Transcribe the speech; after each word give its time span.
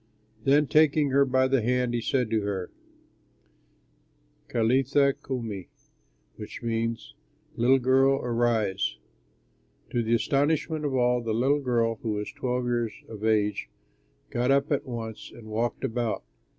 Then, 0.45 0.65
taking 0.65 1.11
her 1.11 1.25
by 1.25 1.47
the 1.47 1.61
hand, 1.61 1.93
he 1.93 2.01
said 2.01 2.31
to 2.31 2.41
her, 2.41 2.71
"Talitha 4.49 5.13
koumi," 5.21 5.67
which 6.37 6.63
means, 6.63 7.13
"Little 7.55 7.77
girl, 7.77 8.15
arise." 8.19 8.97
To 9.91 10.01
the 10.01 10.15
astonishment 10.15 10.85
of 10.85 10.95
all, 10.95 11.21
the 11.21 11.35
little 11.35 11.61
girl 11.61 11.99
(who 12.01 12.13
was 12.13 12.31
twelve 12.31 12.65
years 12.65 12.93
of 13.09 13.23
age) 13.23 13.69
got 14.31 14.49
up 14.49 14.71
at 14.71 14.87
once 14.87 15.31
and 15.35 15.45
walked 15.45 15.83
about. 15.83 16.23